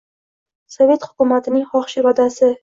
[0.75, 2.51] Sovet hukumatining xohish-irodasi!